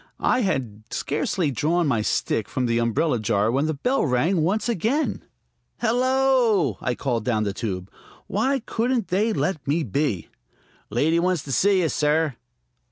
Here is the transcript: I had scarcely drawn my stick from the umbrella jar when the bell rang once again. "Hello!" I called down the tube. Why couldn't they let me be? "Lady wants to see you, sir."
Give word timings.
I 0.19 0.41
had 0.41 0.81
scarcely 0.91 1.51
drawn 1.51 1.85
my 1.85 2.01
stick 2.01 2.49
from 2.49 2.65
the 2.65 2.79
umbrella 2.79 3.19
jar 3.19 3.51
when 3.51 3.67
the 3.67 3.75
bell 3.75 4.03
rang 4.03 4.41
once 4.41 4.67
again. 4.67 5.23
"Hello!" 5.79 6.79
I 6.81 6.95
called 6.95 7.23
down 7.23 7.43
the 7.43 7.53
tube. 7.53 7.91
Why 8.25 8.61
couldn't 8.65 9.09
they 9.09 9.31
let 9.31 9.67
me 9.67 9.83
be? 9.83 10.29
"Lady 10.89 11.19
wants 11.19 11.43
to 11.43 11.51
see 11.51 11.81
you, 11.83 11.89
sir." 11.89 12.35